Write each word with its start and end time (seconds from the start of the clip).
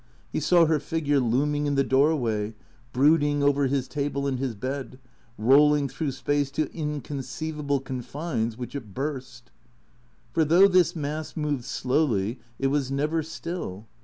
He 0.31 0.39
saw 0.39 0.65
her 0.65 0.79
figure 0.79 1.19
looming 1.19 1.67
in 1.67 1.75
the 1.75 1.83
doorway, 1.83 2.55
brooding 2.91 3.43
over 3.43 3.67
his 3.67 3.87
table 3.87 4.25
and 4.25 4.39
his 4.39 4.55
bed, 4.55 4.97
rolling 5.37 5.87
through 5.87 6.13
space 6.13 6.49
to 6.53 6.73
inconceivable 6.73 7.79
confines 7.79 8.57
which 8.57 8.73
it 8.73 8.95
burst. 8.95 9.51
For 10.31 10.43
though 10.43 10.67
this 10.67 10.95
mass 10.95 11.37
moved 11.37 11.65
slowly, 11.65 12.39
it 12.57 12.69
was 12.71 12.89
never 12.91 13.21
still. 13.21 13.85